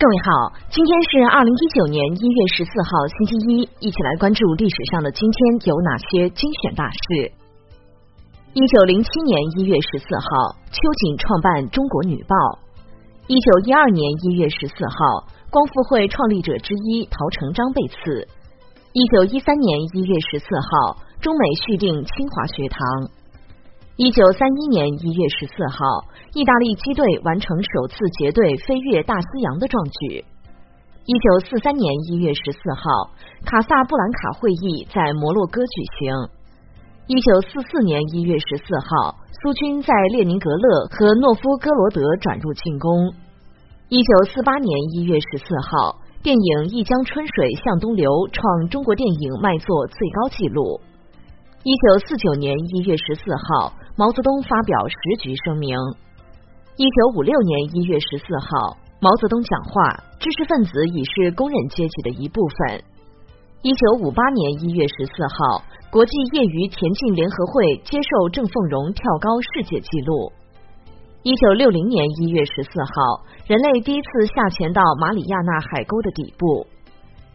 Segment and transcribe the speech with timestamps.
[0.00, 7.30] 各位好，今天是二零一九年一月十四号，星期一，一起来关注历史上的今天有哪些精选大事。
[8.54, 12.34] 一九零七年一月十四号，秋瑾创办《中国女报》。
[13.26, 18.26] 一九一二年一月十四号，光复会创立者之一陶成章被刺。
[18.96, 22.80] 一九一三年一月十四号，中美续订清华学堂。
[24.02, 25.84] 一九三一年一月十四号，
[26.32, 30.24] 意大利机队完成首次结队飞越大西洋的壮举。
[31.04, 33.12] 一九四三年一月十四号，
[33.44, 36.16] 卡萨布兰卡会议在摩洛哥举行。
[37.08, 43.12] 一九四四年一月十四号，苏军在列宁格勒和诺夫哥罗德转入进攻。
[43.90, 50.80] 一九四八年一月十四号，电影《一江春水向东流》创中国电影卖座最高纪录。
[51.62, 55.76] 一九四九年一月十四号，毛泽东发表时局声明。
[56.76, 59.82] 一九五六年一月十四号，毛泽东讲话：
[60.18, 62.82] 知识分子已是工人阶级的一部分。
[63.62, 70.32] 一九五八年一月十四号，国际业余田径联合会接受郑凤荣跳高世界纪录。
[71.22, 76.66] 一九六零年一月十四号，人类第一次下潜到马里亚纳海沟的底部。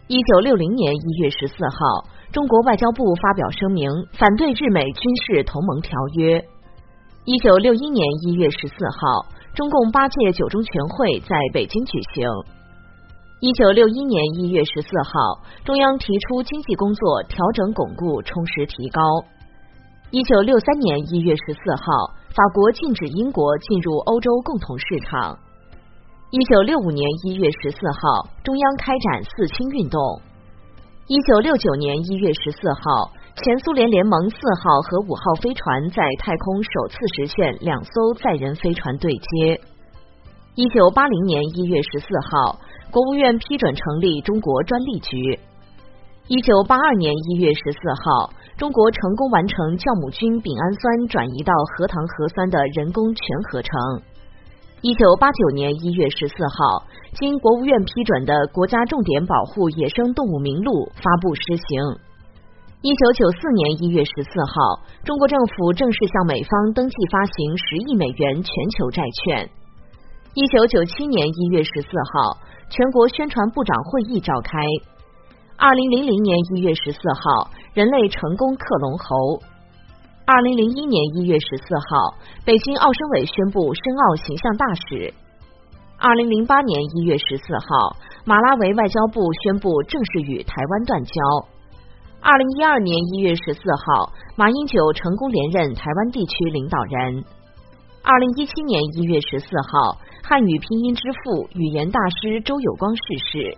[0.07, 2.14] 一九六零年一月十四号。
[2.31, 6.43] 中国外交部发表声明，反对日美军事同盟条约。
[7.23, 12.27] 一九六一年一月十四号，中共八届九中全会在北京举行。
[13.39, 19.01] 一九六一年一月十四号，中央提出经济工作调整巩固、充实提高。
[20.11, 25.37] 一九六三年一月十四号，法国禁止英国进入欧洲共同市场。
[26.31, 29.99] 一九六五年一月十四号，中央开展四清运动。
[31.07, 39.61] 一九六九年一月十四号，前苏联联盟四号和五号飞船在太空首次实现两艘载人飞船对接。
[40.55, 42.57] 一九八零年一月十四号，
[42.89, 45.39] 国务院批准成立中国专利局。
[46.27, 53.71] 一九八二年一月十四号，中国成功完成酵母菌丙氨酸转移到核糖核酸的人工全合成。
[54.85, 56.85] 一九八九年一月十四号，
[57.17, 60.69] 经国务院批准的《国家重点保护野生动物名录》
[61.01, 61.97] 发布施行。
[62.85, 69.49] 一九九四年一月十四号，中国政府正式向美方登记发行十亿美元全球债券。
[70.37, 72.37] 一九九七年一月十四号，
[72.69, 74.61] 全国宣传部长会议召开。
[75.57, 79.41] 二零零零年一月十四号，人类成功克隆猴。
[80.27, 85.13] 二零零一年一月十四号，北京奥申委宣布申奥形象大使。
[85.99, 91.13] 二零零八年一月十四号，马拉维外交部宣布正式与台湾断交。
[92.21, 97.23] 二零一二年一月十四号，马英九成功连任台湾地区领导人。
[98.01, 103.57] 二零一七年一月十四号，汉语拼音之父、语言大师周有光逝世。